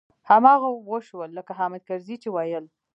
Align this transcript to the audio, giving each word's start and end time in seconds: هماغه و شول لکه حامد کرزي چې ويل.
هماغه 0.29 0.69
و 0.87 0.89
شول 1.07 1.29
لکه 1.37 1.51
حامد 1.59 1.81
کرزي 1.87 2.15
چې 2.23 2.29
ويل. 2.35 2.65